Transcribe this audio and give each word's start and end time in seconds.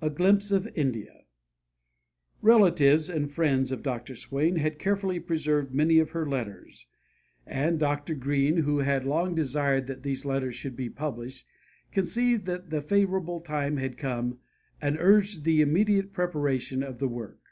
"A 0.00 0.08
GLIMPSE 0.08 0.52
OF 0.52 0.68
INDIA" 0.74 1.26
Relatives 2.40 3.10
and 3.10 3.30
friends 3.30 3.70
of 3.72 3.82
Dr. 3.82 4.16
Swain 4.16 4.56
had 4.56 4.78
carefully 4.78 5.20
preserved 5.20 5.74
many 5.74 5.98
of 5.98 6.12
her 6.12 6.24
letters; 6.26 6.86
and 7.44 7.78
Dr. 7.78 8.14
Greene, 8.14 8.62
who 8.62 8.78
had 8.78 9.04
long 9.04 9.34
desired 9.34 9.86
that 9.86 10.02
these 10.02 10.24
letters 10.24 10.54
should 10.54 10.76
be 10.76 10.88
published, 10.88 11.46
conceived 11.92 12.46
that 12.46 12.70
the 12.70 12.80
favorable 12.80 13.38
time 13.38 13.76
had 13.76 13.98
come 13.98 14.38
and 14.80 14.96
urged 14.98 15.44
the 15.44 15.60
immediate 15.60 16.14
preparation 16.14 16.82
of 16.82 16.98
the 16.98 17.08
work. 17.08 17.42